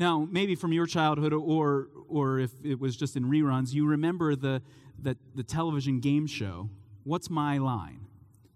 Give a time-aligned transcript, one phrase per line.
[0.00, 4.34] Now, maybe from your childhood, or, or if it was just in reruns, you remember
[4.34, 4.62] the,
[4.98, 6.70] the, the television game show,
[7.04, 8.06] What's My Line?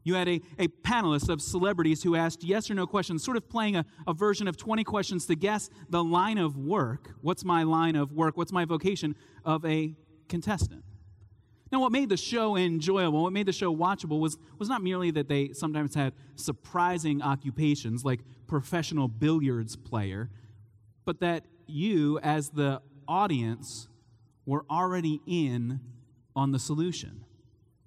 [0.04, 3.46] You had a, a panelist of celebrities who asked yes or no questions, sort of
[3.46, 7.15] playing a, a version of 20 questions to guess the line of work.
[7.21, 8.38] What's my line of work?
[8.38, 9.15] What's my vocation
[9.45, 9.95] of a
[10.31, 10.83] contestant?
[11.71, 15.11] Now, what made the show enjoyable, what made the show watchable, was, was not merely
[15.11, 20.30] that they sometimes had surprising occupations like professional billiards player,
[21.05, 23.88] but that you, as the audience,
[24.46, 25.80] were already in
[26.36, 27.24] on the solution.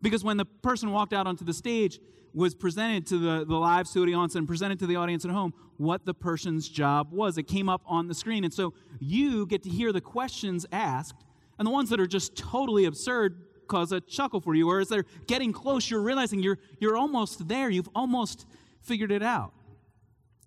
[0.01, 1.99] Because when the person walked out onto the stage,
[2.33, 6.05] was presented to the, the live audience and presented to the audience at home what
[6.05, 7.37] the person's job was.
[7.37, 8.43] It came up on the screen.
[8.43, 11.25] And so you get to hear the questions asked,
[11.57, 14.69] and the ones that are just totally absurd cause a chuckle for you.
[14.69, 17.69] Or as they're getting close, you're realizing you're, you're almost there.
[17.71, 18.45] You've almost
[18.81, 19.53] figured it out.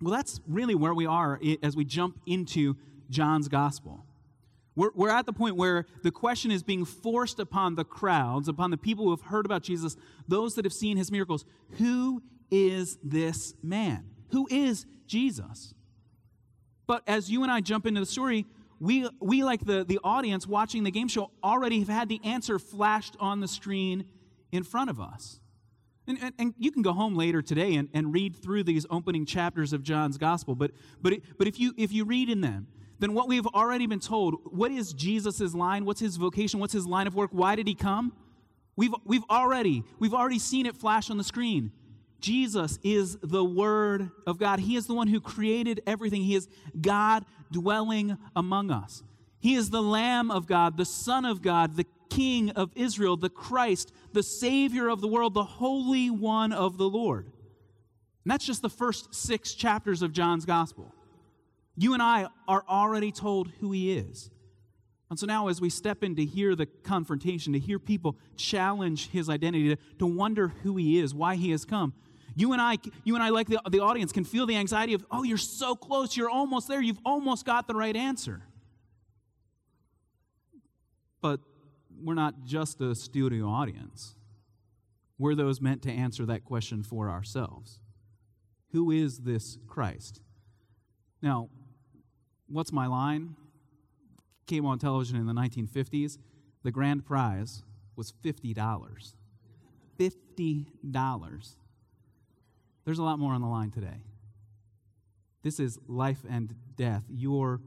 [0.01, 2.77] Well, that's really where we are as we jump into
[3.11, 4.05] John's gospel.
[4.77, 8.71] We're, we're at the point where the question is being forced upon the crowds, upon
[8.71, 9.97] the people who have heard about Jesus,
[10.29, 11.45] those that have seen his miracles.
[11.79, 14.07] Who is this man?
[14.31, 15.75] Who is Jesus?
[16.87, 18.47] But as you and I jump into the story,
[18.79, 22.59] we, we like the, the audience watching the game show, already have had the answer
[22.59, 24.07] flashed on the screen
[24.51, 25.41] in front of us.
[26.07, 29.27] And, and, and, you can go home later today and, and read through these opening
[29.27, 30.55] chapters of John's gospel.
[30.55, 32.67] But, but, it, but if, you, if you read in them,
[32.99, 35.85] then what we've already been told, what is Jesus' line?
[35.85, 36.59] What's his vocation?
[36.59, 37.31] What's his line of work?
[37.33, 38.13] Why did he come?
[38.77, 41.73] We've, we've already, we've already seen it flash on the screen.
[42.21, 44.61] Jesus is the Word of God.
[44.61, 46.23] He is the one who created everything.
[46.23, 46.49] He is
[46.81, 49.03] God dwelling among us.
[49.41, 53.31] He is the Lamb of God, the Son of God, the King of Israel, the
[53.31, 57.27] Christ, the Savior of the world, the Holy One of the Lord.
[58.25, 60.95] And that's just the first six chapters of John's Gospel.
[61.77, 64.31] You and I are already told who He is.
[65.09, 69.09] And so now, as we step in to hear the confrontation, to hear people challenge
[69.11, 71.95] His identity, to, to wonder who He is, why He has come,
[72.37, 75.05] you and I, you and I, like the, the audience, can feel the anxiety of,
[75.11, 78.43] oh, you're so close, you're almost there, you've almost got the right answer.
[81.21, 81.41] But
[82.03, 84.15] we're not just a studio audience.
[85.19, 87.81] We're those meant to answer that question for ourselves.
[88.73, 90.21] Who is this Christ?
[91.23, 91.49] Now,
[92.49, 93.37] what's my line?
[94.47, 96.19] Came on television in the 1950s.
[96.63, 97.63] The grand prize
[97.97, 98.55] was $50.
[99.99, 101.55] $50.
[102.85, 104.03] There's a lot more on the line today.
[105.43, 107.61] This is life and death, your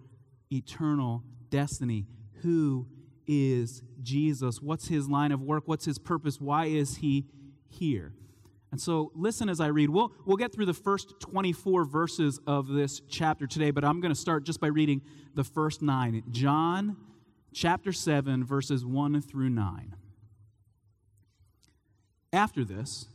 [0.51, 2.05] eternal destiny.
[2.41, 2.88] Who
[3.28, 4.61] is Jesus?
[4.61, 5.63] What's his line of work?
[5.66, 6.39] What's his purpose?
[6.39, 7.25] Why is he
[7.67, 8.13] here?
[8.72, 9.91] And so, listen as I read.
[9.91, 14.13] We'll, we'll get through the first 24 verses of this chapter today, but I'm going
[14.13, 15.03] to start just by reading
[15.35, 16.23] the first nine.
[16.31, 16.97] John
[17.53, 19.95] chapter 7, verses 1 through 9.
[22.33, 23.06] After this,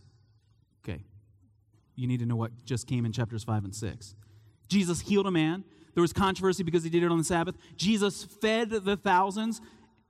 [0.84, 1.02] okay,
[1.96, 4.14] you need to know what just came in chapters 5 and 6.
[4.68, 5.64] Jesus healed a man.
[5.94, 7.56] There was controversy because he did it on the Sabbath.
[7.76, 9.60] Jesus fed the thousands.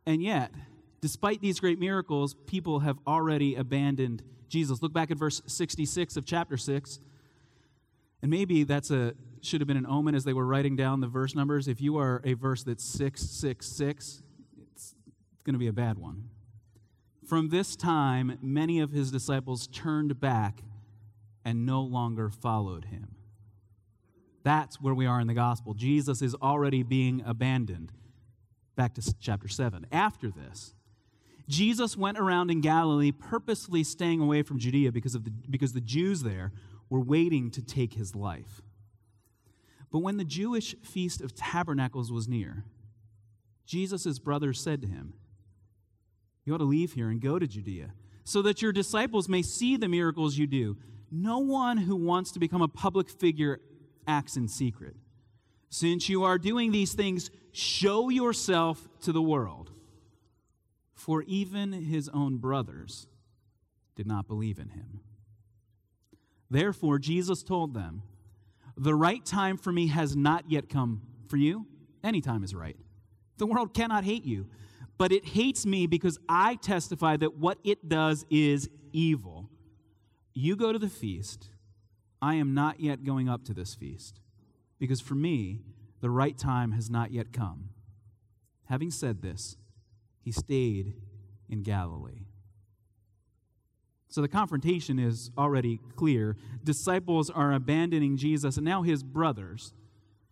[0.09, 0.55] And yet,
[1.03, 4.81] despite these great miracles, people have already abandoned Jesus.
[4.81, 6.99] Look back at verse 66 of chapter 6.
[8.23, 11.09] And maybe that's a should have been an omen as they were writing down the
[11.09, 11.69] verse numbers.
[11.69, 14.23] If you are a verse that's 666,
[14.63, 14.95] it's,
[15.37, 16.31] it's going to be a bad one.
[17.27, 20.63] From this time, many of his disciples turned back
[21.45, 23.15] and no longer followed him.
[24.43, 25.75] That's where we are in the gospel.
[25.75, 27.93] Jesus is already being abandoned.
[28.79, 29.87] Back to chapter 7.
[29.91, 30.73] After this,
[31.49, 35.81] Jesus went around in Galilee, purposely staying away from Judea because, of the, because the
[35.81, 36.53] Jews there
[36.89, 38.63] were waiting to take his life.
[39.91, 42.63] But when the Jewish feast of tabernacles was near,
[43.67, 45.15] Jesus' brothers said to him,
[46.45, 49.77] You ought to leave here and go to Judea, so that your disciples may see
[49.77, 50.77] the miracles you do.
[51.11, 53.59] No one who wants to become a public figure
[54.07, 54.95] acts in secret.
[55.71, 59.71] Since you are doing these things, show yourself to the world.
[60.95, 63.07] For even his own brothers
[63.97, 65.01] did not believe in him.
[66.51, 68.03] Therefore, Jesus told them,
[68.77, 71.03] The right time for me has not yet come.
[71.29, 71.67] For you,
[72.03, 72.77] any time is right.
[73.37, 74.47] The world cannot hate you,
[74.97, 79.51] but it hates me because I testify that what it does is evil.
[80.35, 81.51] You go to the feast.
[82.21, 84.21] I am not yet going up to this feast,
[84.79, 85.61] because for me,
[86.01, 87.71] the right time has not yet come.
[88.67, 89.57] Having said this,
[90.21, 90.95] he stayed
[91.49, 92.27] in Galilee.
[94.09, 96.37] So the confrontation is already clear.
[96.65, 99.73] Disciples are abandoning Jesus, and now his brothers,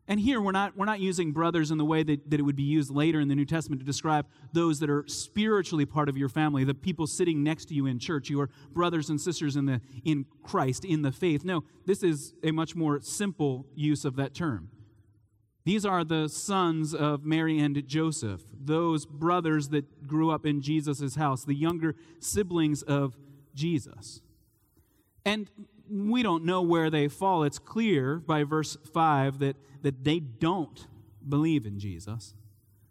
[0.08, 2.55] And here we're not, we're not using brothers in the way that, that it would
[2.56, 6.17] be used later in the New Testament to describe those that are spiritually part of
[6.17, 9.67] your family, the people sitting next to you in church, your brothers and sisters in,
[9.67, 11.44] the, in Christ, in the faith.
[11.44, 14.70] No, this is a much more simple use of that term.
[15.64, 21.17] These are the sons of Mary and Joseph, those brothers that grew up in Jesus'
[21.17, 23.17] house, the younger siblings of
[23.53, 24.23] Jesus.
[25.26, 25.50] And
[25.90, 27.43] we don't know where they fall.
[27.43, 30.87] It's clear by verse 5 that, that they don't
[31.28, 32.32] believe in Jesus.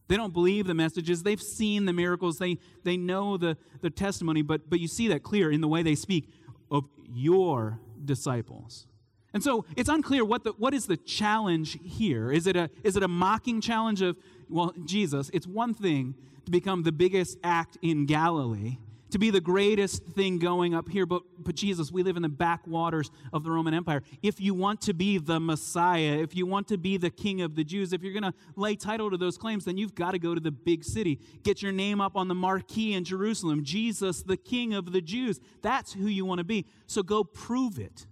[0.08, 1.24] They don't believe the messages.
[1.24, 2.38] They've seen the miracles.
[2.38, 5.82] They, they know the, the testimony, but, but you see that clear in the way
[5.82, 6.30] they speak
[6.70, 8.86] of your disciples.
[9.34, 12.32] And so it's unclear what, the, what is the challenge here.
[12.32, 14.18] Is it, a, is it a mocking challenge of,
[14.50, 16.16] well, Jesus, it's one thing
[16.46, 18.78] to become the biggest act in Galilee,
[19.12, 21.06] to be the greatest thing going up here.
[21.06, 24.02] But, but Jesus, we live in the backwaters of the Roman Empire.
[24.22, 27.56] If you want to be the Messiah, if you want to be the King of
[27.56, 30.20] the Jews, if you're going to lay title to those claims, then you've got to
[30.20, 31.20] go to the big city.
[31.44, 33.64] Get your name up on the marquee in Jerusalem.
[33.64, 35.40] Jesus, the King of the Jews.
[35.62, 36.66] That's who you want to be.
[36.88, 38.08] So go prove it.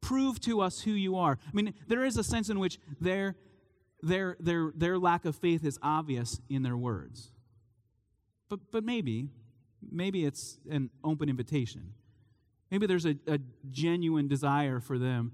[0.00, 1.38] Prove to us who you are.
[1.46, 3.36] I mean, there is a sense in which their,
[4.00, 7.32] their, their, their lack of faith is obvious in their words.
[8.48, 9.28] But, but maybe,
[9.90, 11.94] maybe it's an open invitation.
[12.70, 13.38] Maybe there's a, a
[13.70, 15.32] genuine desire for them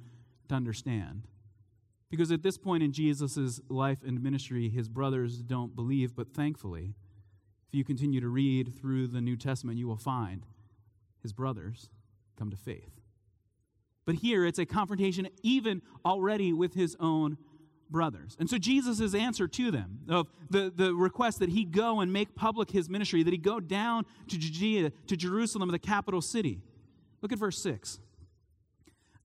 [0.48, 1.26] to understand.
[2.10, 6.94] Because at this point in Jesus' life and ministry, his brothers don't believe, but thankfully,
[7.66, 10.46] if you continue to read through the New Testament, you will find
[11.22, 11.88] his brothers
[12.38, 13.00] come to faith.
[14.04, 17.38] But here it's a confrontation, even already with his own
[17.90, 18.36] brothers.
[18.38, 22.34] And so Jesus' answer to them of the, the request that he go and make
[22.34, 26.62] public his ministry, that he go down to Judea, to Jerusalem, the capital city.
[27.22, 28.00] Look at verse 6.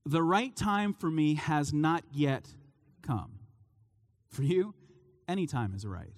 [0.06, 2.46] The right time for me has not yet
[3.02, 3.32] come.
[4.28, 4.74] For you,
[5.28, 6.14] any time is right.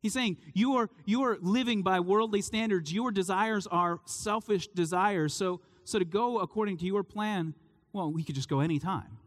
[0.00, 2.92] He's saying you are, you are living by worldly standards.
[2.92, 5.34] Your desires are selfish desires.
[5.34, 7.54] So, so to go according to your plan,
[7.92, 9.18] well, we could just go anytime.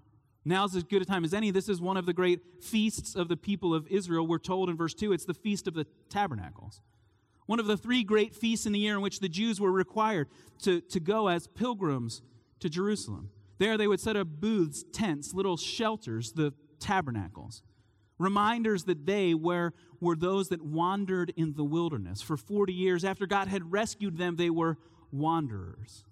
[0.46, 1.52] Now's as good a time as any.
[1.52, 4.28] This is one of the great feasts of the people of Israel.
[4.28, 6.82] We're told in verse 2 it's the Feast of the Tabernacles.
[7.46, 10.28] One of the three great feasts in the year in which the Jews were required
[10.64, 12.22] to, to go as pilgrims
[12.60, 13.30] to Jerusalem.
[13.58, 17.64] There they would set up booths, tents, little shelters, the tabernacles.
[18.18, 22.22] Reminders that they were, were those that wandered in the wilderness.
[22.22, 24.78] For 40 years after God had rescued them, they were
[25.12, 26.06] wanderers.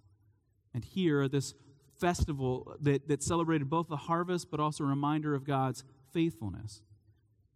[0.73, 1.53] And here, this
[2.01, 6.81] festival that, that celebrated both the harvest but also a reminder of God's faithfulness.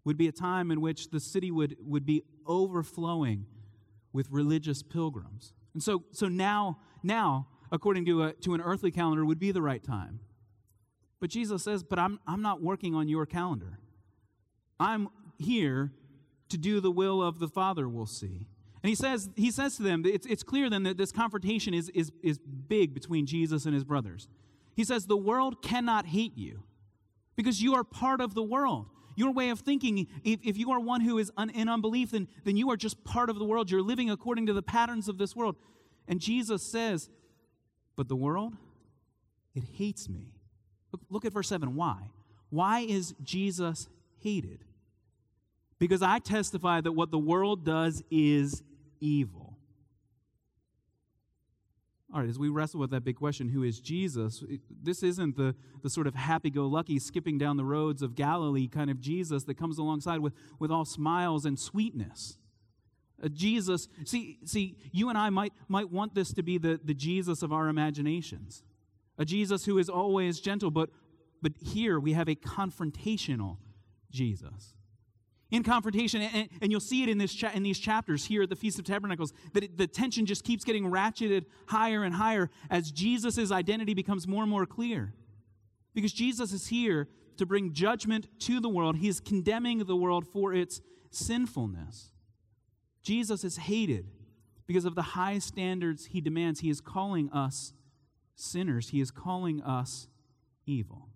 [0.06, 3.48] Would be a time in which the city would, would be overflowing
[4.14, 5.52] with religious pilgrims.
[5.74, 9.64] And so, so now, now, according to, a, to an earthly calendar, would be the
[9.64, 10.20] right time.
[11.20, 13.80] But Jesus says, But I'm, I'm not working on your calendar.
[14.80, 15.10] I'm
[15.40, 15.92] here
[16.50, 18.48] to do the will of the Father, we'll see.
[18.86, 21.90] And he says, he says to them, it's, it's clear then that this confrontation is,
[21.96, 24.28] is, is big between Jesus and his brothers.
[24.76, 26.62] He says, The world cannot hate you
[27.36, 28.86] because you are part of the world.
[29.16, 32.28] Your way of thinking, if, if you are one who is un, in unbelief, then,
[32.44, 33.72] then you are just part of the world.
[33.72, 35.56] You're living according to the patterns of this world.
[36.08, 37.10] And Jesus says,
[37.96, 38.54] But the world,
[39.56, 40.36] it hates me.
[40.92, 41.74] Look, look at verse 7.
[41.74, 42.12] Why?
[42.52, 43.90] Why is Jesus
[44.20, 44.64] hated?
[45.80, 48.62] Because I testify that what the world does is
[49.06, 49.58] evil.
[52.14, 54.44] All right, as we wrestle with that big question, who is Jesus?
[54.70, 58.68] This isn't the, the sort of happy go lucky, skipping down the roads of Galilee
[58.68, 62.38] kind of Jesus that comes alongside with, with all smiles and sweetness.
[63.22, 66.94] A Jesus, see, see, you and I might, might want this to be the, the
[66.94, 68.64] Jesus of our imaginations.
[69.18, 70.90] A Jesus who is always gentle, but,
[71.42, 73.58] but here we have a confrontational
[74.10, 74.75] Jesus
[75.56, 76.22] in confrontation.
[76.22, 78.78] And, and, you'll see it in, this cha- in these chapters here at the Feast
[78.78, 83.52] of Tabernacles that it, the tension just keeps getting ratcheted higher and higher as Jesus'
[83.52, 85.14] identity becomes more and more clear.
[85.94, 87.08] Because Jesus is here
[87.38, 92.12] to bring judgment to the world, He is condemning the world for its sinfulness.
[93.02, 94.08] Jesus is hated
[94.68, 96.60] because of the high standards He demands.
[96.60, 97.74] He is calling us
[98.36, 100.08] sinners, He is calling us
[100.66, 101.08] evil.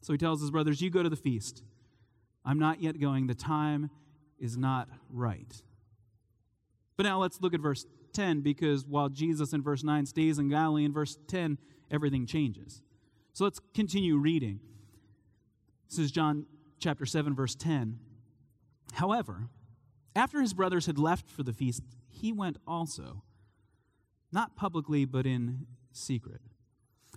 [0.00, 1.62] So He tells His brothers, You go to the feast.
[2.44, 3.26] I'm not yet going.
[3.26, 3.90] The time
[4.38, 5.62] is not right.
[6.96, 10.48] But now let's look at verse 10 because while Jesus in verse 9 stays in
[10.48, 11.58] Galilee, in verse 10,
[11.90, 12.82] everything changes.
[13.32, 14.60] So let's continue reading.
[15.88, 16.46] This is John
[16.78, 17.98] chapter 7, verse 10.
[18.94, 19.48] However,
[20.14, 23.22] after his brothers had left for the feast, he went also,
[24.30, 26.40] not publicly, but in secret.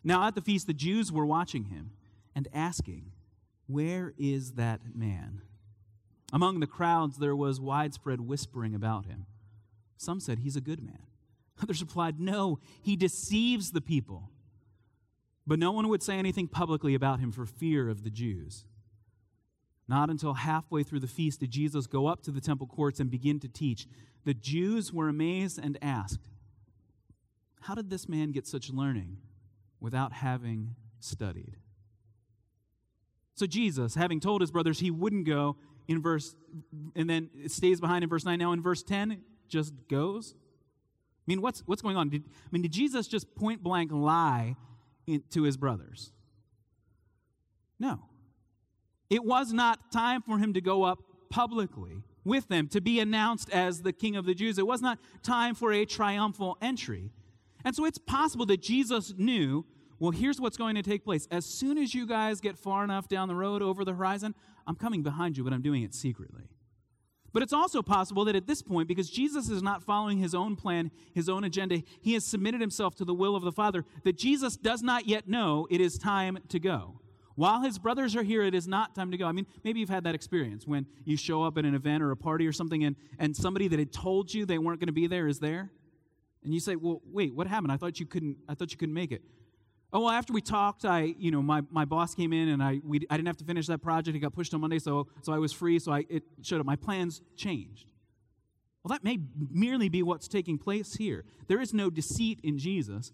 [0.04, 1.92] Now at the feast, the Jews were watching him
[2.34, 3.12] and asking,
[3.68, 5.42] Where is that man?
[6.32, 9.26] Among the crowds, there was widespread whispering about him.
[9.98, 11.08] Some said, He's a good man.
[11.64, 14.30] Others replied, No, he deceives the people.
[15.48, 18.66] But no one would say anything publicly about him for fear of the Jews.
[19.88, 23.12] Not until halfway through the feast did Jesus go up to the temple courts and
[23.12, 23.88] begin to teach.
[24.24, 26.28] The Jews were amazed and asked,
[27.62, 29.18] How did this man get such learning
[29.80, 31.58] without having studied?
[33.36, 36.36] So, Jesus, having told his brothers he wouldn't go in verse,
[36.96, 40.36] and then it stays behind in verse 9, now in verse 10, just goes.
[40.36, 42.10] I mean, what's, what's going on?
[42.10, 44.56] Did, I mean, did Jesus just point blank lie
[45.06, 46.12] in, to his brothers?
[47.80, 48.00] No.
[49.10, 51.00] It was not time for him to go up
[51.30, 54.58] publicly with them to be announced as the king of the Jews.
[54.58, 57.12] It was not time for a triumphal entry.
[57.64, 59.66] And so it's possible that Jesus knew
[60.00, 61.28] well, here's what's going to take place.
[61.32, 64.36] As soon as you guys get far enough down the road over the horizon,
[64.68, 66.50] I'm coming behind you, but I'm doing it secretly.
[67.32, 70.56] But it's also possible that at this point, because Jesus is not following his own
[70.56, 74.18] plan, his own agenda, he has submitted himself to the will of the Father, that
[74.18, 77.02] Jesus does not yet know it is time to go.
[77.36, 79.26] While his brothers are here, it is not time to go.
[79.26, 82.12] I mean, maybe you've had that experience when you show up at an event or
[82.12, 84.94] a party or something and, and somebody that had told you they weren't going to
[84.94, 85.70] be there is there.
[86.46, 87.74] And you say, Well, wait, what happened?
[87.74, 89.24] I thought you couldn't I thought you couldn't make it.
[89.96, 92.82] Oh, well, after we talked, I, you know, my, my boss came in and I,
[92.84, 94.18] we, I didn't have to finish that project.
[94.18, 96.66] It got pushed on Monday, so, so I was free, so I, it showed up.
[96.66, 97.94] My plans changed.
[98.84, 101.24] Well, that may merely be what's taking place here.
[101.48, 103.14] There is no deceit in Jesus.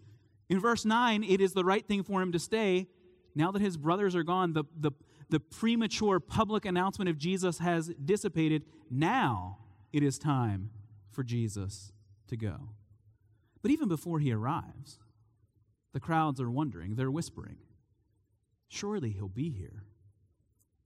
[0.50, 2.88] In verse 9, it is the right thing for him to stay
[3.36, 4.92] now that his brothers are gone, the, the,
[5.30, 8.64] the premature public announcement of Jesus has dissipated.
[8.90, 9.60] Now
[9.94, 10.72] it is time
[11.12, 11.92] for Jesus
[12.28, 12.70] to go.
[13.62, 14.98] But even before he arrives,
[15.94, 17.58] the crowds are wondering, they're whispering,
[18.68, 19.84] surely he'll be here.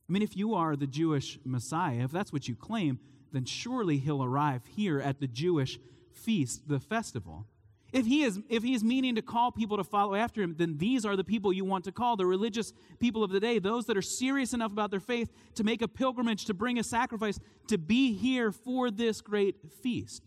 [0.08, 3.00] I mean, if you are the Jewish Messiah, if that's what you claim,
[3.32, 5.80] then surely he'll arrive here at the Jewish
[6.12, 7.48] feast, the festival.
[7.92, 10.78] If he is if he is meaning to call people to follow after him, then
[10.78, 13.86] these are the people you want to call the religious people of the day, those
[13.86, 17.40] that are serious enough about their faith to make a pilgrimage, to bring a sacrifice,
[17.68, 20.24] to be here for this great feast.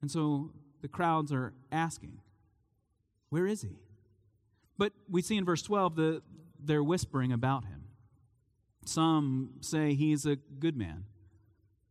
[0.00, 2.20] And so the crowds are asking,
[3.30, 3.78] where is he?
[4.78, 6.22] But we see in verse 12 that
[6.62, 7.84] they're whispering about him.
[8.84, 11.04] Some say he's a good man.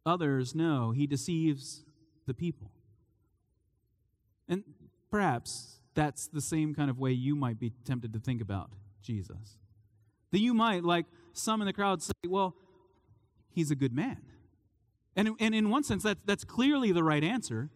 [0.06, 1.84] Others know he deceives
[2.26, 2.72] the people.
[4.48, 4.64] And
[5.10, 8.70] perhaps that's the same kind of way you might be tempted to think about
[9.02, 9.58] Jesus.
[10.32, 12.56] That you might, like some in the crowd, say, well,
[13.50, 14.22] he's a good man.
[15.16, 17.70] And, and in one sense, that's, that's clearly the right answer.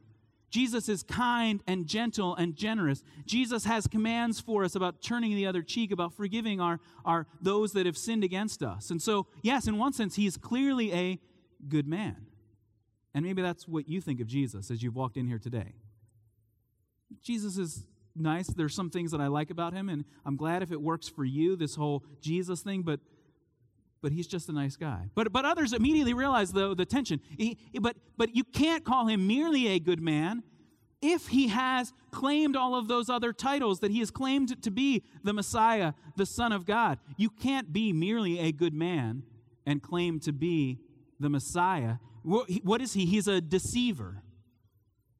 [0.49, 3.03] Jesus is kind and gentle and generous.
[3.25, 7.73] Jesus has commands for us about turning the other cheek, about forgiving our, our those
[7.73, 8.89] that have sinned against us.
[8.89, 11.19] And so, yes, in one sense, he's clearly a
[11.67, 12.25] good man.
[13.13, 15.73] And maybe that's what you think of Jesus as you've walked in here today.
[17.21, 18.47] Jesus is nice.
[18.47, 21.25] There's some things that I like about him, and I'm glad if it works for
[21.25, 22.99] you, this whole Jesus thing, but
[24.01, 25.09] but he's just a nice guy.
[25.15, 27.21] But but others immediately realize the, the tension.
[27.37, 30.43] He, but but you can't call him merely a good man
[31.01, 35.03] if he has claimed all of those other titles that he has claimed to be
[35.23, 36.99] the Messiah, the Son of God.
[37.17, 39.23] You can't be merely a good man
[39.65, 40.79] and claim to be
[41.19, 41.95] the Messiah.
[42.23, 43.05] What is he?
[43.05, 44.23] He's a deceiver.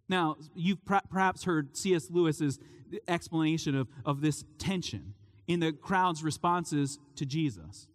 [0.09, 2.09] Now, you've perhaps heard C.S.
[2.09, 2.59] Lewis's
[3.07, 5.13] explanation of, of this tension
[5.47, 7.87] in the crowd's responses to Jesus.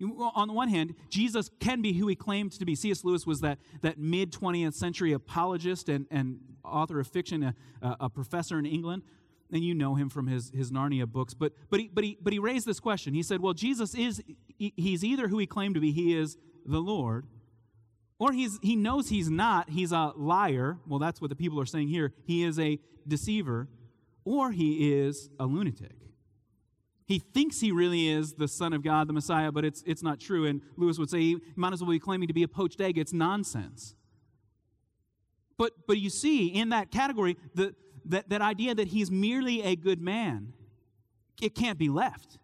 [0.00, 2.76] On the one hand, Jesus can be who he claimed to be.
[2.76, 3.04] C.S.
[3.04, 7.54] Lewis was that, that mid 20th century apologist and, and author of fiction, a,
[8.00, 9.02] a, professor in England.
[9.52, 11.34] And you know him from his, his Narnia books.
[11.34, 13.14] But, but, he, but, he, but he raised this question.
[13.14, 14.22] He said, Well, Jesus is,
[14.58, 17.26] he's either who he claimed to be, he is the Lord,
[18.18, 19.70] or he's, he knows he's not.
[19.70, 20.78] He's a liar.
[20.86, 22.12] Well, that's what the people are saying here.
[22.24, 23.68] He is a deceiver.
[24.24, 25.96] Or he is a lunatic.
[27.08, 30.20] He thinks he really is the Son of God, the Messiah, but it's, it's not
[30.20, 30.44] true.
[30.44, 32.98] And Lewis would say he might as well be claiming to be a poached egg.
[32.98, 33.94] It's nonsense.
[35.56, 37.74] But, but you see, in that category, the,
[38.04, 40.52] that, that idea that he's merely a good man,
[41.40, 42.38] it can't be left.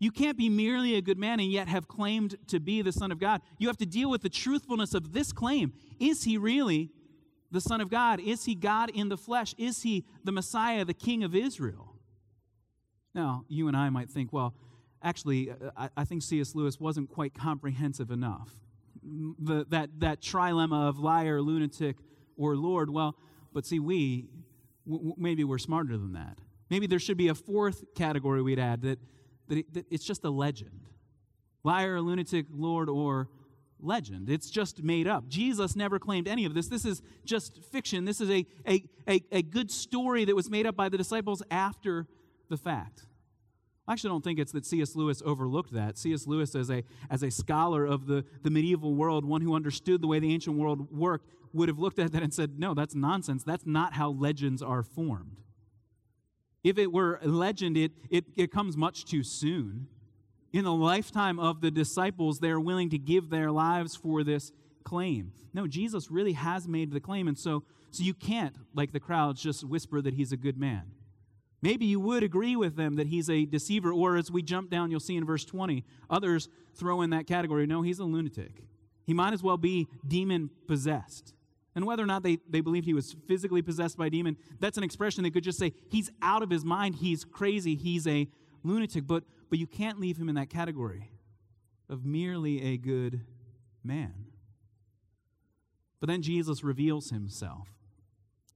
[0.00, 3.12] You can't be merely a good man and yet have claimed to be the Son
[3.12, 3.42] of God.
[3.58, 5.72] You have to deal with the truthfulness of this claim.
[6.00, 6.90] Is he really
[7.52, 8.18] the Son of God?
[8.18, 9.54] Is he God in the flesh?
[9.56, 11.87] Is he the Messiah, the King of Israel?
[13.14, 14.54] Now, you and I might think, well,
[15.02, 16.54] actually, uh, I, I think C.S.
[16.54, 18.50] Lewis wasn't quite comprehensive enough.
[19.02, 21.96] The, that, that trilemma of liar, lunatic,
[22.36, 23.16] or Lord, well,
[23.52, 24.28] but see, we,
[24.86, 26.38] w- maybe we're smarter than that.
[26.70, 28.98] Maybe there should be a fourth category we'd add that
[29.48, 30.88] that, it, that it's just a legend.
[31.64, 33.28] liar, lunatic, lord, or
[33.80, 34.28] legend.
[34.28, 35.28] It's just made up.
[35.28, 36.68] Jesus never claimed any of this.
[36.68, 38.04] This is just fiction.
[38.04, 41.42] This is a, a, a, a good story that was made up by the disciples
[41.50, 42.06] after
[42.48, 43.02] the fact.
[43.86, 44.94] I actually don't think it's that C.S.
[44.94, 45.96] Lewis overlooked that.
[45.96, 46.26] C.S.
[46.26, 50.06] Lewis, as a, as a scholar of the, the medieval world, one who understood the
[50.06, 53.42] way the ancient world worked, would have looked at that and said, no, that's nonsense.
[53.44, 55.40] That's not how legends are formed.
[56.62, 59.86] If it were a legend, it, it, it comes much too soon.
[60.52, 64.52] In the lifetime of the disciples, they're willing to give their lives for this
[64.84, 65.32] claim.
[65.54, 69.42] No, Jesus really has made the claim, and so, so you can't, like the crowds,
[69.42, 70.92] just whisper that he's a good man.
[71.60, 74.90] Maybe you would agree with them that he's a deceiver, or as we jump down,
[74.90, 77.66] you'll see in verse 20, others throw in that category.
[77.66, 78.62] No, he's a lunatic.
[79.04, 81.34] He might as well be demon possessed.
[81.74, 84.78] And whether or not they, they believed he was physically possessed by a demon, that's
[84.78, 88.28] an expression they could just say, he's out of his mind, he's crazy, he's a
[88.62, 89.06] lunatic.
[89.06, 91.10] But, but you can't leave him in that category
[91.88, 93.22] of merely a good
[93.82, 94.26] man.
[96.00, 97.68] But then Jesus reveals himself.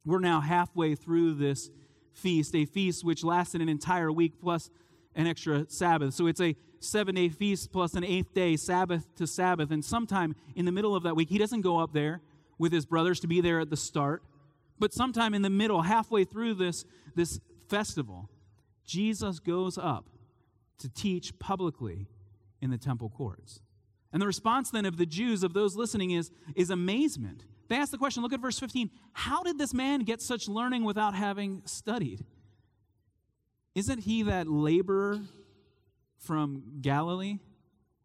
[0.05, 1.71] We're now halfway through this
[2.13, 4.71] feast, a feast which lasted an entire week plus
[5.15, 6.15] an extra Sabbath.
[6.15, 9.71] So it's a seven day feast plus an eighth day, Sabbath to Sabbath.
[9.71, 12.21] And sometime in the middle of that week, he doesn't go up there
[12.59, 14.23] with his brothers to be there at the start,
[14.79, 18.29] but sometime in the middle, halfway through this, this festival,
[18.85, 20.09] Jesus goes up
[20.79, 22.09] to teach publicly
[22.61, 23.61] in the temple courts.
[24.13, 27.45] And the response then of the Jews, of those listening, is, is amazement.
[27.73, 30.85] They ask the question look at verse 15 how did this man get such learning
[30.85, 32.23] without having studied?
[33.75, 35.21] Isn't he that laborer
[36.19, 37.39] from Galilee?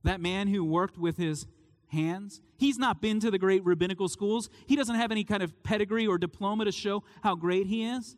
[0.06, 1.48] That man who worked with his
[1.88, 2.40] hands?
[2.56, 4.50] He's not been to the great rabbinical schools.
[4.68, 8.16] He doesn't have any kind of pedigree or diploma to show how great he is.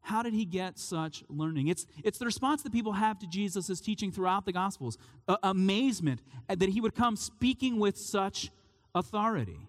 [0.00, 1.68] How did he get such learning?
[1.68, 4.98] It's, it's the response that people have to Jesus' teaching throughout the Gospels
[5.44, 8.50] amazement that he would come speaking with such
[8.92, 9.68] authority.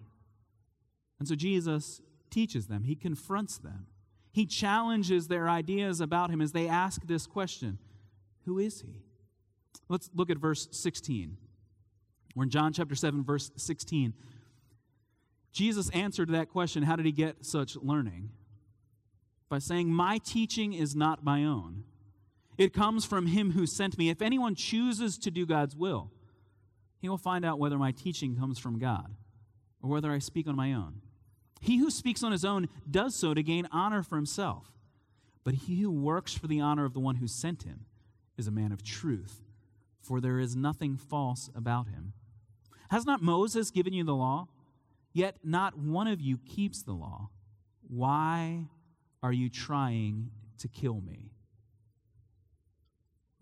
[1.18, 3.86] And so Jesus teaches them, he confronts them,
[4.32, 7.78] he challenges their ideas about him as they ask this question
[8.44, 9.02] Who is he?
[9.88, 11.36] Let's look at verse 16.
[12.34, 14.12] We're in John chapter 7, verse 16.
[15.52, 18.30] Jesus answered that question How did he get such learning?
[19.48, 21.84] By saying, My teaching is not my own.
[22.58, 24.10] It comes from him who sent me.
[24.10, 26.10] If anyone chooses to do God's will,
[26.98, 29.14] he will find out whether my teaching comes from God
[29.82, 31.00] or whether I speak on my own.
[31.60, 34.72] He who speaks on his own does so to gain honor for himself.
[35.44, 37.86] But he who works for the honor of the one who sent him
[38.36, 39.42] is a man of truth,
[40.00, 42.12] for there is nothing false about him.
[42.90, 44.48] Has not Moses given you the law?
[45.12, 47.30] Yet not one of you keeps the law.
[47.88, 48.66] Why
[49.22, 51.30] are you trying to kill me?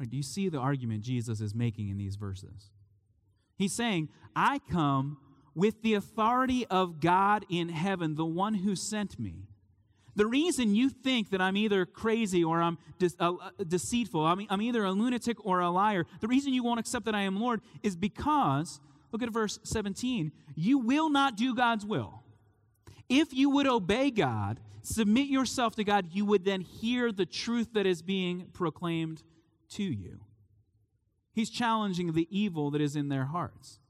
[0.00, 2.70] Do you see the argument Jesus is making in these verses?
[3.56, 5.18] He's saying, I come
[5.54, 9.48] with the authority of God in heaven, the one who sent me.
[10.16, 14.46] The reason you think that I'm either crazy or I'm de- uh, uh, deceitful, I'm,
[14.48, 17.40] I'm either a lunatic or a liar, the reason you won't accept that I am
[17.40, 18.80] Lord is because,
[19.12, 22.22] look at verse 17, you will not do God's will.
[23.08, 27.72] If you would obey God, submit yourself to God, you would then hear the truth
[27.74, 29.22] that is being proclaimed
[29.70, 30.20] to you.
[31.32, 33.80] He's challenging the evil that is in their hearts.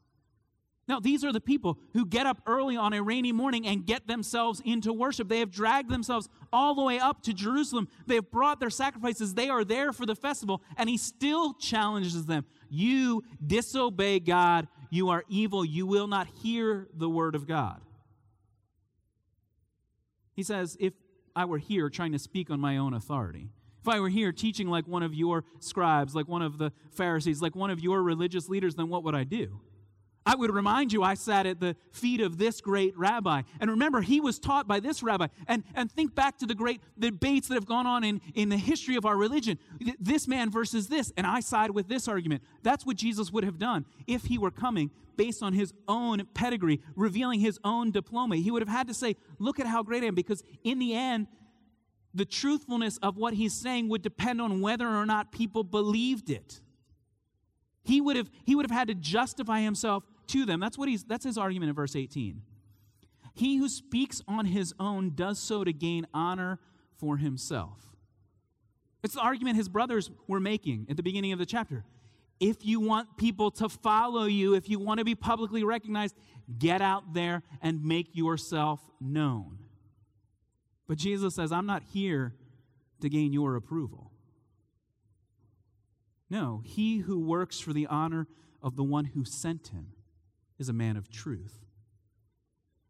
[0.87, 4.07] Now, these are the people who get up early on a rainy morning and get
[4.07, 5.29] themselves into worship.
[5.29, 7.89] They have dragged themselves all the way up to Jerusalem.
[8.07, 9.33] They have brought their sacrifices.
[9.33, 12.45] They are there for the festival, and he still challenges them.
[12.69, 14.69] You disobey God.
[14.91, 15.65] You are evil.
[15.65, 17.81] You will not hear the word of God.
[20.35, 20.93] He says, If
[21.35, 23.49] I were here trying to speak on my own authority,
[23.81, 27.41] if I were here teaching like one of your scribes, like one of the Pharisees,
[27.41, 29.61] like one of your religious leaders, then what would I do?
[30.27, 33.43] I would remind you, I sat at the feet of this great rabbi.
[33.61, 35.27] And remember, he was taught by this rabbi.
[35.47, 38.57] And, and think back to the great debates that have gone on in, in the
[38.57, 39.59] history of our religion.
[40.01, 41.13] This man versus this.
[41.19, 42.43] And I side with this argument.
[42.63, 46.81] That's what Jesus would have done if he were coming based on his own pedigree,
[46.97, 48.37] revealing his own diploma.
[48.37, 50.15] He would have had to say, Look at how great I am.
[50.15, 51.27] Because in the end,
[52.15, 56.61] the truthfulness of what he's saying would depend on whether or not people believed it.
[57.83, 60.61] He would have, he would have had to justify himself to them.
[60.61, 62.43] That's what he's that's his argument in verse 18.
[63.35, 66.61] He who speaks on his own does so to gain honor
[66.97, 67.81] for himself.
[69.03, 71.85] It's the argument his brothers were making at the beginning of the chapter.
[72.41, 76.17] If you want people to follow you, if you want to be publicly recognized,
[76.59, 79.59] get out there and make yourself known.
[80.87, 82.35] But Jesus says, I'm not here
[83.01, 84.11] to gain your approval.
[86.31, 88.27] No, he who works for the honor
[88.63, 89.89] of the one who sent him
[90.59, 91.65] is a man of truth.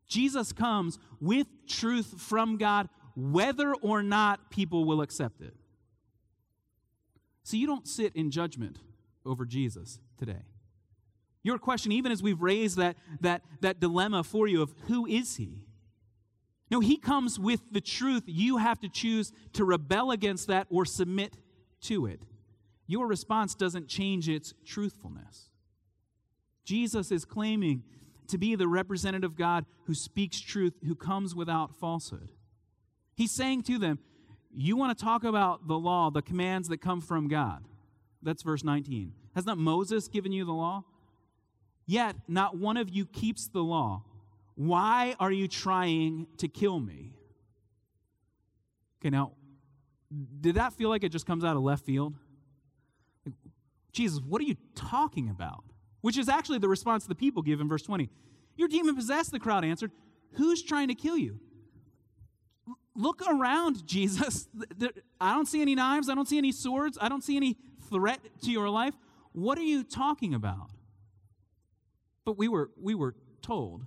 [0.06, 5.54] Jesus comes with truth from God, whether or not people will accept it.
[7.42, 8.78] So you don't sit in judgment
[9.24, 10.42] over Jesus today.
[11.42, 15.36] Your question, even as we've raised that, that, that dilemma for you of who is
[15.36, 15.64] he?
[16.70, 18.24] No, he comes with the truth.
[18.26, 21.36] You have to choose to rebel against that or submit
[21.82, 22.22] to it.
[22.86, 25.50] Your response doesn't change its truthfulness.
[26.64, 27.82] Jesus is claiming
[28.28, 32.30] to be the representative of God who speaks truth, who comes without falsehood.
[33.14, 33.98] He's saying to them,
[34.52, 37.64] You want to talk about the law, the commands that come from God.
[38.22, 39.12] That's verse 19.
[39.34, 40.84] Has not Moses given you the law?
[41.86, 44.04] Yet not one of you keeps the law.
[44.54, 47.12] Why are you trying to kill me?
[49.00, 49.32] Okay, now,
[50.40, 52.14] did that feel like it just comes out of left field?
[53.92, 55.64] Jesus, what are you talking about?
[56.04, 58.10] Which is actually the response the people give in verse 20.
[58.58, 59.90] You're demon possessed, the crowd answered.
[60.34, 61.40] Who's trying to kill you?
[62.94, 64.46] Look around, Jesus.
[65.18, 66.10] I don't see any knives.
[66.10, 66.98] I don't see any swords.
[67.00, 67.56] I don't see any
[67.88, 68.92] threat to your life.
[69.32, 70.68] What are you talking about?
[72.26, 73.86] But we were, we were told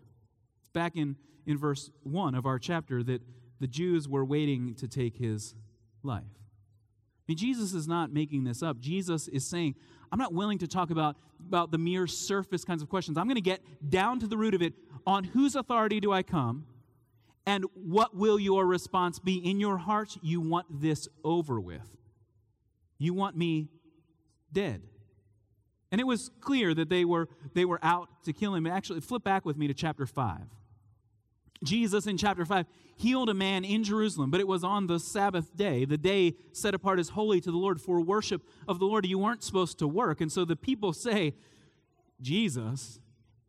[0.73, 3.21] back in, in verse 1 of our chapter that
[3.59, 5.53] the Jews were waiting to take his
[6.01, 6.23] life.
[7.27, 8.79] I mean, Jesus is not making this up.
[8.79, 9.75] Jesus is saying,
[10.11, 13.17] I'm not willing to talk about, about the mere surface kinds of questions.
[13.17, 14.73] I'm going to get down to the root of it.
[15.05, 16.65] On whose authority do I come?
[17.45, 19.35] And what will your response be?
[19.35, 21.97] In your heart, you want this over with.
[22.97, 23.69] You want me
[24.51, 24.81] dead.
[25.91, 28.67] And it was clear that they were, they were out to kill him.
[28.67, 30.39] Actually, flip back with me to chapter 5.
[31.63, 32.65] Jesus in chapter 5
[32.95, 36.73] healed a man in Jerusalem, but it was on the Sabbath day, the day set
[36.73, 39.05] apart as holy to the Lord for worship of the Lord.
[39.05, 40.21] You weren't supposed to work.
[40.21, 41.35] And so the people say,
[42.21, 42.99] Jesus,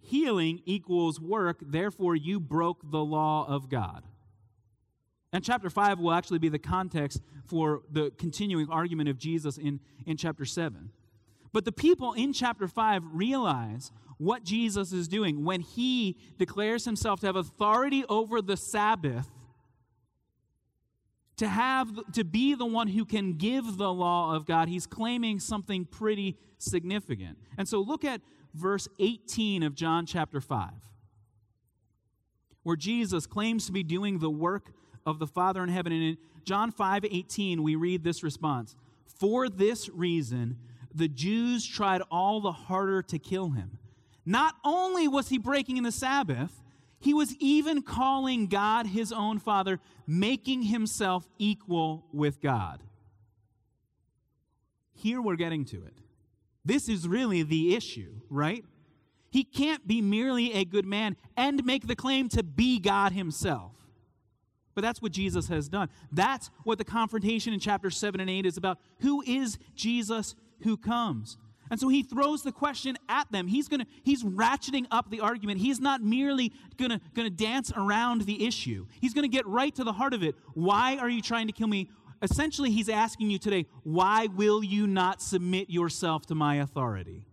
[0.01, 4.05] healing equals work, therefore you broke the law of God.
[5.33, 9.81] And chapter 5 will actually be the context for the continuing argument of Jesus in,
[10.07, 10.90] in chapter 7.
[11.53, 17.20] But the people in chapter 5 realize what Jesus is doing when he declares himself
[17.20, 19.28] to have authority over the Sabbath,
[21.37, 24.68] to have to be the one who can give the law of God.
[24.68, 27.38] He's claiming something pretty significant.
[27.57, 28.20] And so look at
[28.54, 30.70] verse 18 of John chapter 5,
[32.64, 34.72] where Jesus claims to be doing the work
[35.07, 35.92] of the Father in heaven.
[35.92, 38.74] And in John 5 18, we read this response
[39.20, 40.59] For this reason,
[40.92, 43.78] the Jews tried all the harder to kill him.
[44.28, 46.62] Not only was he breaking in the Sabbath,
[47.00, 52.82] he was even calling God his own Father, making himself equal with God.
[54.92, 55.94] Here we're getting to it.
[56.62, 58.66] This is really the issue, right?
[59.30, 63.72] He can't be merely a good man and make the claim to be God himself.
[64.74, 65.88] But that's what Jesus has done.
[66.12, 68.78] That's what the confrontation in chapter 7 and 8 is about.
[69.00, 71.38] Who is Jesus who comes.
[71.70, 73.46] And so he throws the question at them.
[73.46, 75.61] He's going to he's ratcheting up the argument.
[75.61, 78.87] He's not merely going to going to dance around the issue.
[79.00, 80.35] He's going to get right to the heart of it.
[80.54, 81.90] Why are you trying to kill me?
[82.20, 87.24] Essentially, he's asking you today, why will you not submit yourself to my authority?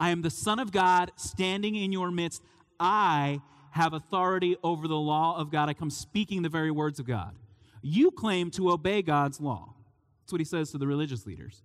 [0.00, 2.42] I am the Son of God standing in your midst.
[2.80, 5.68] I have authority over the law of God.
[5.68, 7.36] I come speaking the very words of God.
[7.82, 9.74] You claim to obey God's law.
[10.22, 11.62] That's what he says to the religious leaders.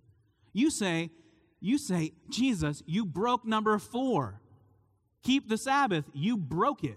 [0.52, 1.10] You say,
[1.60, 4.40] you say, Jesus, you broke number four.
[5.22, 6.04] Keep the Sabbath.
[6.12, 6.96] You broke it.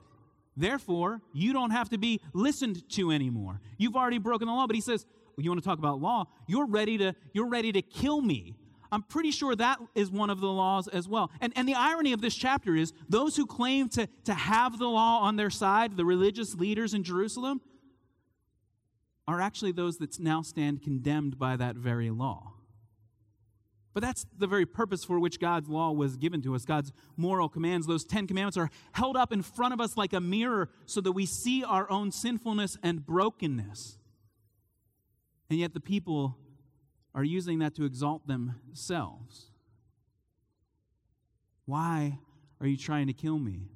[0.56, 3.60] Therefore, you don't have to be listened to anymore.
[3.78, 4.68] You've already broken the law.
[4.68, 6.26] But he says, well, you want to talk about law?
[6.48, 8.56] You're ready to, you're ready to kill me.
[8.92, 11.32] I'm pretty sure that is one of the laws as well.
[11.42, 14.88] And, and the irony of this chapter is those who claim to, to have the
[14.88, 17.60] law on their side, the religious leaders in Jerusalem,
[19.28, 22.53] are actually those that now stand condemned by that very law.
[23.93, 26.65] But that's the very purpose for which God's law was given to us.
[26.65, 30.19] God's moral commands, those Ten Commandments, are held up in front of us like a
[30.19, 33.99] mirror so that we see our own sinfulness and brokenness.
[35.49, 36.38] And yet the people
[37.13, 39.51] are using that to exalt themselves.
[41.65, 42.17] Why
[42.60, 43.67] are you trying to kill me?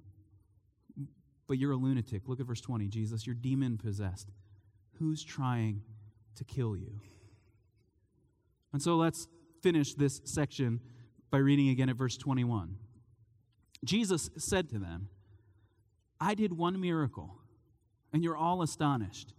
[1.47, 2.23] But you're a lunatic.
[2.27, 2.88] Look at verse 20.
[2.88, 4.30] Jesus, you're demon possessed.
[4.97, 5.84] Who's trying
[6.36, 6.99] to kill you?
[8.73, 9.27] And so let's
[9.67, 10.80] finish this section
[11.30, 12.77] by reading again at verse 21.
[13.84, 15.10] Jesus said to them,
[16.21, 17.36] I did one miracle,
[18.13, 19.34] and you're all astonished.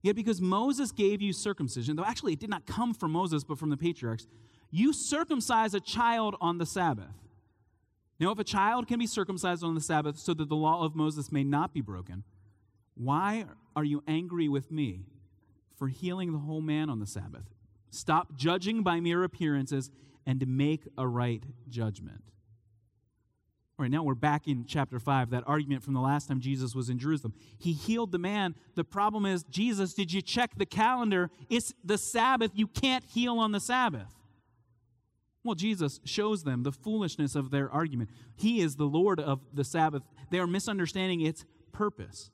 [0.00, 3.58] Yet because Moses gave you circumcision, though actually it did not come from Moses but
[3.58, 4.26] from the patriarchs,
[4.70, 7.12] You circumcise a child on the Sabbath.
[8.18, 10.96] Now, if a child can be circumcised on the Sabbath so that the law of
[10.96, 12.24] Moses may not be broken,
[12.94, 13.44] why
[13.76, 15.04] are you angry with me
[15.76, 17.44] for healing the whole man on the Sabbath?
[17.90, 19.90] Stop judging by mere appearances
[20.26, 22.22] and make a right judgment.
[23.78, 26.74] All right, now we're back in chapter 5, that argument from the last time Jesus
[26.74, 27.32] was in Jerusalem.
[27.58, 28.54] He healed the man.
[28.74, 31.30] The problem is, Jesus, did you check the calendar?
[31.48, 32.52] It's the Sabbath.
[32.54, 34.14] You can't heal on the Sabbath.
[35.42, 38.10] Well, Jesus shows them the foolishness of their argument.
[38.36, 40.02] He is the Lord of the Sabbath.
[40.30, 42.30] They are misunderstanding its purpose.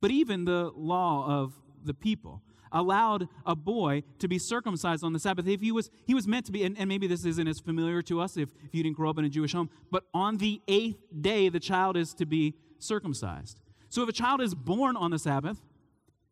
[0.00, 1.52] But even the law of
[1.84, 2.40] the people
[2.74, 5.46] allowed a boy to be circumcised on the Sabbath.
[5.46, 8.02] If he was, he was meant to be, and, and maybe this isn't as familiar
[8.02, 10.60] to us if, if you didn't grow up in a Jewish home, but on the
[10.68, 13.60] eighth day, the child is to be circumcised.
[13.88, 15.58] So if a child is born on the Sabbath,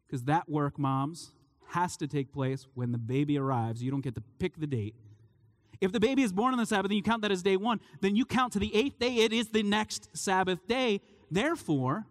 [0.06, 1.32] because that work, moms,
[1.68, 4.94] has to take place when the baby arrives, you don't get to pick the date
[5.82, 7.80] if the baby is born on the Sabbath and you count that as day one,
[8.00, 11.00] then you count to the eighth day, it is the next Sabbath day.
[11.28, 12.06] Therefore,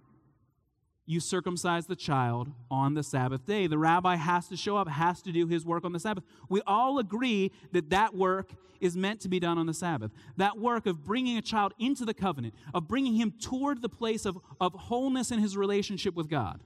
[1.05, 3.67] you circumcise the child on the Sabbath day.
[3.67, 6.23] The rabbi has to show up, has to do his work on the Sabbath.
[6.47, 10.11] We all agree that that work is meant to be done on the Sabbath.
[10.37, 14.25] That work of bringing a child into the covenant, of bringing him toward the place
[14.25, 16.61] of, of wholeness in his relationship with God.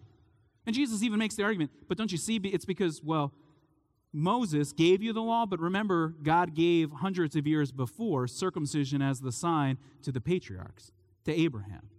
[0.66, 3.34] And Jesus even makes the argument, but don't you see, it's because, well,
[4.12, 9.20] Moses gave you the law, but remember, God gave hundreds of years before circumcision as
[9.20, 10.92] the sign to the patriarchs,
[11.26, 11.90] to Abraham.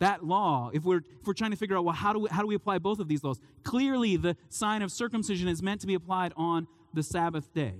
[0.00, 2.42] That law, if we're, if we're trying to figure out, well, how do, we, how
[2.42, 3.40] do we apply both of these laws?
[3.64, 7.74] Clearly, the sign of circumcision is meant to be applied on the Sabbath day.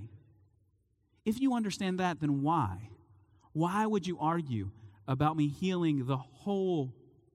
[1.24, 2.90] If you understand that, then why?
[3.52, 4.70] Why would you argue
[5.06, 6.94] about me healing the whole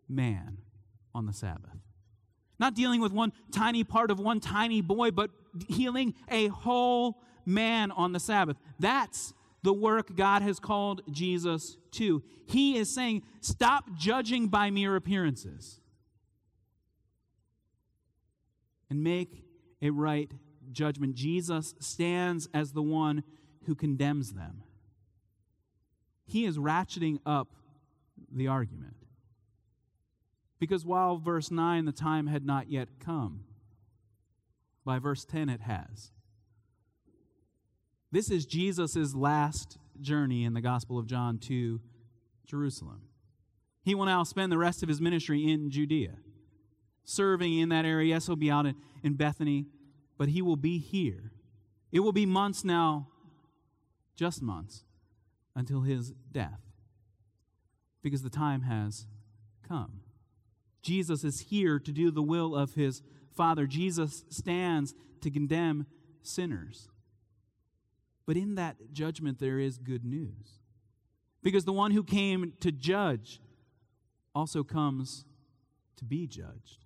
[0.09, 0.57] man
[1.15, 1.77] on the Sabbath?
[2.59, 5.31] Not dealing with one tiny part of one tiny boy, but
[5.67, 8.57] healing a whole man on the Sabbath.
[8.79, 12.21] That's the work God has called Jesus to.
[12.45, 15.79] He is saying, stop judging by mere appearances
[18.89, 19.43] and make
[19.81, 20.31] a right
[20.71, 21.15] judgment.
[21.15, 23.23] Jesus stands as the one
[23.65, 24.63] who condemns them.
[26.25, 27.55] He is ratcheting up
[28.31, 28.95] the argument.
[30.59, 33.45] Because while verse 9, the time had not yet come,
[34.85, 36.11] by verse 10 it has.
[38.13, 41.81] This is Jesus' last journey in the Gospel of John to
[42.45, 43.01] Jerusalem.
[43.81, 46.17] He will now spend the rest of his ministry in Judea,
[47.03, 48.09] serving in that area.
[48.09, 49.65] Yes, he'll be out in, in Bethany,
[50.15, 51.31] but he will be here.
[51.91, 53.07] It will be months now,
[54.15, 54.83] just months,
[55.55, 56.61] until his death,
[58.03, 59.07] because the time has
[59.67, 60.01] come.
[60.83, 63.01] Jesus is here to do the will of his
[63.35, 63.65] Father.
[63.65, 65.87] Jesus stands to condemn
[66.21, 66.89] sinners.
[68.25, 70.59] But in that judgment, there is good news.
[71.41, 73.41] Because the one who came to judge
[74.33, 75.25] also comes
[75.97, 76.85] to be judged.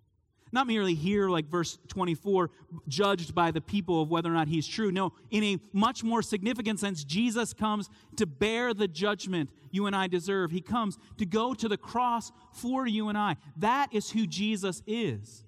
[0.52, 2.50] Not merely here, like verse 24,
[2.88, 4.92] judged by the people of whether or not he's true.
[4.92, 9.96] No, in a much more significant sense, Jesus comes to bear the judgment you and
[9.96, 10.52] I deserve.
[10.52, 13.36] He comes to go to the cross for you and I.
[13.58, 15.44] That is who Jesus is.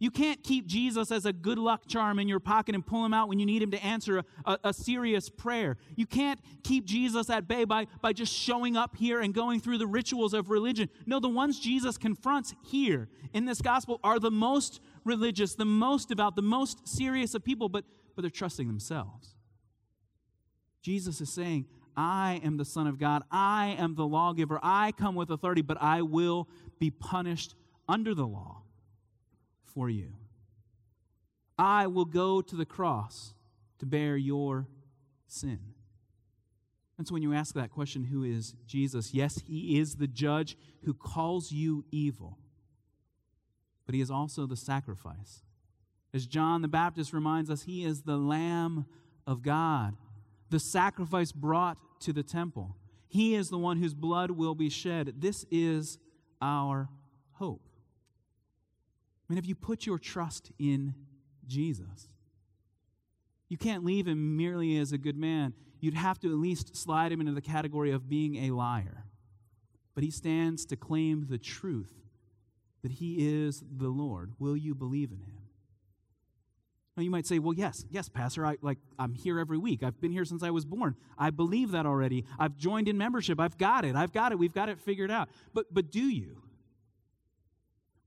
[0.00, 3.12] You can't keep Jesus as a good luck charm in your pocket and pull him
[3.12, 5.76] out when you need him to answer a, a, a, serious prayer.
[5.96, 9.78] You can't keep Jesus at bay by, by just showing up here and going through
[9.78, 10.88] the rituals of religion.
[11.04, 16.10] No, the ones Jesus confronts here in this gospel are the most religious, the most
[16.10, 17.84] devout, the most serious of people, but,
[18.14, 19.34] but they're trusting themselves.
[20.80, 23.24] Jesus is saying, I am the Son of God.
[23.32, 24.60] I am the lawgiver.
[24.62, 27.56] I come with authority, but I will be punished
[27.88, 28.62] under the law
[29.78, 30.08] for you.
[31.56, 33.32] I will go to the cross
[33.78, 34.66] to bear your
[35.28, 35.60] sin.
[36.98, 39.14] And so when you ask that question, who is Jesus?
[39.14, 42.38] Yes, he is the judge who calls you evil,
[43.86, 45.44] but he is also the sacrifice.
[46.12, 48.84] As John the Baptist reminds us, he is the Lamb
[49.28, 49.94] of God,
[50.50, 52.74] the sacrifice brought to the temple.
[53.06, 55.14] He is the one whose blood will be shed.
[55.18, 55.98] This is
[56.42, 56.88] our
[57.34, 57.67] hope.
[59.28, 60.94] I mean, have you put your trust in
[61.46, 62.08] Jesus?
[63.48, 65.54] You can't leave him merely as a good man.
[65.80, 69.04] You'd have to at least slide him into the category of being a liar.
[69.94, 71.92] But he stands to claim the truth
[72.82, 74.32] that he is the Lord.
[74.38, 75.38] Will you believe in him?
[76.96, 79.84] Now you might say, "Well, yes, yes, pastor, I like I'm here every week.
[79.84, 80.96] I've been here since I was born.
[81.16, 82.24] I believe that already.
[82.40, 83.38] I've joined in membership.
[83.38, 83.94] I've got it.
[83.94, 84.38] I've got it.
[84.38, 86.42] We've got it figured out." But but do you?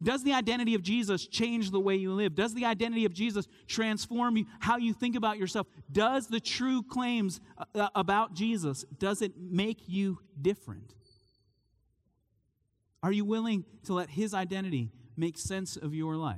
[0.04, 2.34] Does the identity of Jesus change the way you live?
[2.34, 5.68] Does the identity of Jesus transform you, how you think about yourself?
[5.92, 10.96] Does the true claims uh, uh, about Jesus, does it make you different?
[13.04, 16.38] Are you willing to let his identity make sense of your life?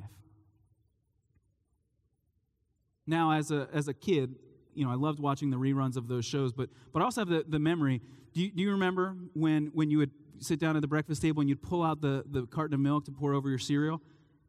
[3.06, 4.36] Now, as a, as a kid,
[4.73, 7.30] you know, I loved watching the reruns of those shows, but, but I also have
[7.30, 8.02] the, the memory.
[8.34, 10.12] Do you, do you remember when, when you would
[10.44, 13.06] sit down at the breakfast table and you'd pull out the, the carton of milk
[13.06, 14.02] to pour over your cereal,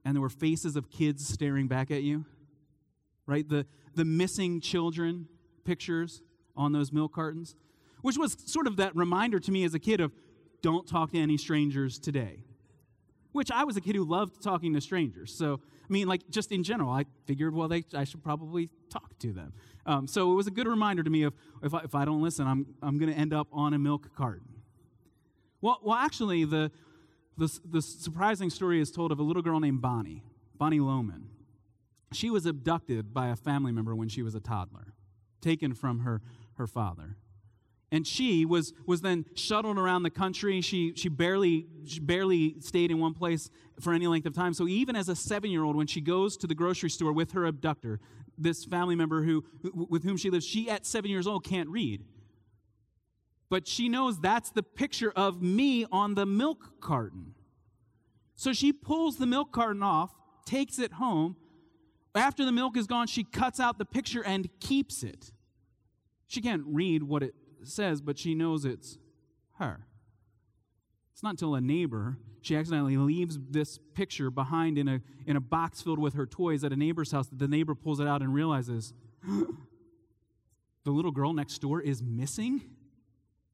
[0.05, 2.25] and there were faces of kids staring back at you?
[3.27, 3.49] Right?
[3.49, 5.29] The, the missing children
[5.65, 6.23] pictures
[6.57, 7.57] on those milk cartons,
[8.03, 10.13] which was sort of that reminder to me as a kid of
[10.63, 12.39] don't talk to any strangers today.
[13.33, 15.35] Which I was a kid who loved talking to strangers.
[15.37, 19.19] So, I mean, like, just in general, I figured, well, they, I should probably talk
[19.19, 19.53] to them.
[19.87, 22.23] Um, so it was a good reminder to me of if I, if I don't
[22.23, 24.54] listen, I'm, I'm going to end up on a milk carton.
[25.65, 26.71] Well, well actually, the,
[27.39, 30.23] the, the surprising story is told of a little girl named Bonnie,
[30.59, 31.31] Bonnie Loman.
[32.13, 34.93] She was abducted by a family member when she was a toddler,
[35.41, 36.21] taken from her,
[36.59, 37.17] her father.
[37.91, 40.61] And she was, was then shuttled around the country.
[40.61, 43.49] She, she, barely, she barely stayed in one place
[43.81, 44.53] for any length of time.
[44.53, 47.33] So even as a seven year old, when she goes to the grocery store with
[47.33, 48.01] her abductor,
[48.37, 52.05] this family member who, with whom she lives, she at seven years old can't read.
[53.55, 57.35] But she knows that's the picture of me on the milk carton.
[58.35, 60.13] So she pulls the milk carton off,
[60.45, 61.37] takes it home.
[62.17, 65.31] After the milk is gone, she cuts out the picture and keeps it.
[66.27, 68.99] She can't read what it says, but she knows it's
[69.61, 69.87] her.
[71.13, 75.41] It's not until a neighbor, she accidentally leaves this picture behind in a, in a
[75.41, 78.21] box filled with her toys at a neighbor's house that the neighbor pulls it out
[78.21, 78.93] and realizes
[79.25, 82.74] the little girl next door is missing.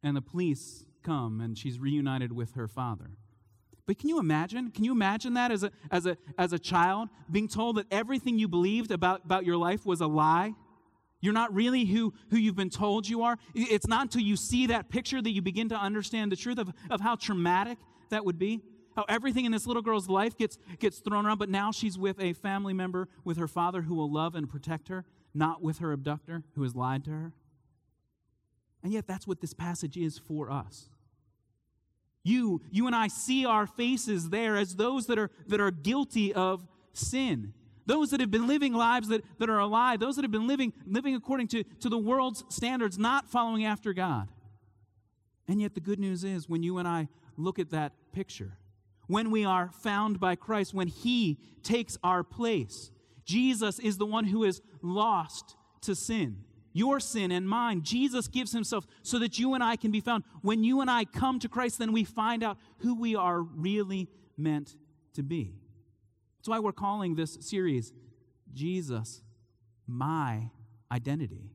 [0.02, 3.10] And the police come and she's reunited with her father.
[3.86, 4.70] But can you imagine?
[4.70, 8.38] Can you imagine that as a, as a, as a child being told that everything
[8.38, 10.54] you believed about, about your life was a lie?
[11.20, 13.36] You're not really who, who you've been told you are.
[13.54, 16.70] It's not until you see that picture that you begin to understand the truth of,
[16.88, 17.78] of how traumatic
[18.10, 18.62] that would be.
[18.96, 22.20] How everything in this little girl's life gets, gets thrown around, but now she's with
[22.20, 25.92] a family member, with her father who will love and protect her, not with her
[25.92, 27.32] abductor who has lied to her.
[28.82, 30.88] And yet, that's what this passage is for us.
[32.22, 36.32] You, you and I see our faces there as those that are, that are guilty
[36.34, 37.54] of sin
[37.90, 40.72] those that have been living lives that, that are alive, those that have been living,
[40.86, 44.28] living according to, to the world's standards, not following after God.
[45.48, 48.58] And yet, the good news is when you and I look at that picture,
[49.08, 52.92] when we are found by Christ, when He takes our place,
[53.24, 57.83] Jesus is the one who is lost to sin, your sin and mine.
[57.83, 60.24] Jesus gives Himself so that you and I can be found.
[60.42, 64.09] When you and I come to Christ, then we find out who we are really
[64.37, 64.76] meant
[65.14, 65.54] to be.
[66.38, 67.92] That's why we're calling this series
[68.52, 69.22] Jesus,
[69.87, 70.50] My
[70.90, 71.50] Identity.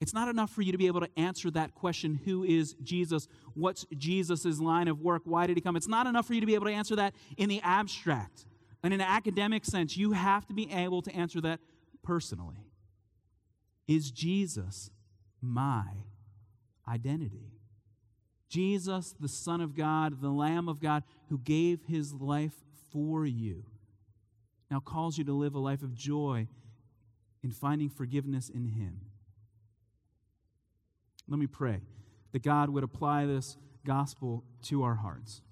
[0.00, 3.28] It's not enough for you to be able to answer that question who is Jesus?
[3.54, 5.22] What's Jesus' line of work?
[5.24, 5.74] Why did he come?
[5.74, 8.44] It's not enough for you to be able to answer that in the abstract.
[8.82, 11.60] And in an academic sense, you have to be able to answer that
[12.02, 12.65] personally.
[13.86, 14.90] Is Jesus
[15.40, 15.84] my
[16.88, 17.52] identity?
[18.48, 22.54] Jesus, the Son of God, the Lamb of God, who gave his life
[22.90, 23.64] for you
[24.70, 26.48] now calls you to live a life of joy
[27.42, 29.00] in finding forgiveness in Him.
[31.28, 31.80] Let me pray
[32.32, 35.42] that God would apply this gospel to our hearts.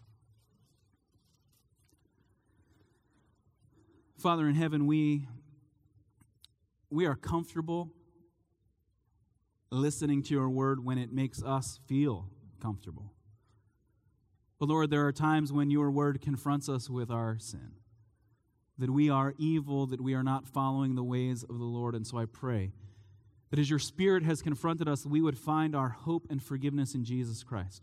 [4.19, 5.27] Father in heaven, we,
[6.91, 7.93] we are comfortable
[9.75, 12.29] listening to your word when it makes us feel
[12.61, 13.13] comfortable.
[14.59, 17.73] But Lord, there are times when your word confronts us with our sin
[18.79, 21.95] that we are evil, that we are not following the ways of the Lord.
[21.95, 22.73] And so I pray
[23.51, 27.05] that as your Spirit has confronted us, we would find our hope and forgiveness in
[27.05, 27.83] Jesus Christ.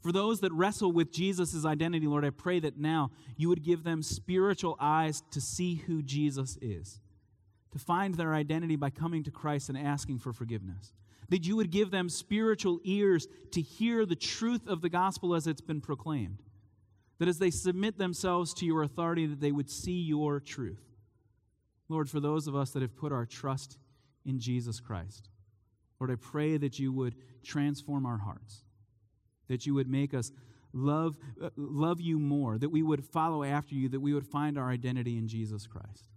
[0.00, 3.84] For those that wrestle with Jesus' identity, Lord, I pray that now you would give
[3.84, 7.00] them spiritual eyes to see who Jesus is,
[7.72, 10.94] to find their identity by coming to Christ and asking for forgiveness.
[11.30, 15.46] That you would give them spiritual ears to hear the truth of the gospel as
[15.46, 16.42] it's been proclaimed.
[17.18, 20.82] That as they submit themselves to your authority that they would see your truth.
[21.88, 23.76] Lord for those of us that have put our trust
[24.24, 25.28] in jesus christ
[25.98, 28.64] lord i pray that you would transform our hearts
[29.48, 30.30] that you would make us
[30.72, 34.58] love, uh, love you more that we would follow after you that we would find
[34.58, 36.10] our identity in jesus christ